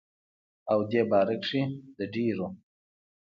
او 0.71 0.79
دې 0.91 1.01
باره 1.11 1.35
کښې 1.43 1.61
دَ 1.97 1.99
ډيرو 2.13 2.47